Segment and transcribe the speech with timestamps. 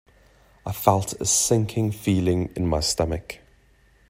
[0.65, 3.37] I felt a sinking feeling in my stomach.